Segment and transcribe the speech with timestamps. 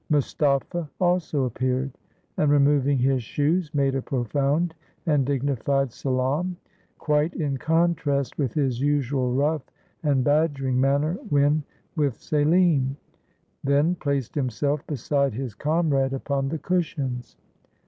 [0.09, 1.95] Mustapha also appeared,
[2.35, 4.73] and, removing his shoes, made a profound
[5.05, 6.57] and dignified salaam—
[6.97, 9.61] quite in contrast with his usual rough
[10.01, 11.61] and badgering manner when
[11.95, 12.97] with Selim;
[13.63, 17.37] then placed himself beside his comrade upon the cushions.